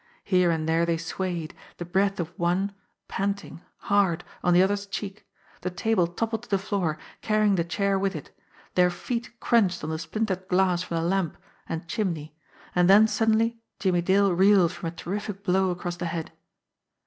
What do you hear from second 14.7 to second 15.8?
from a terrific blow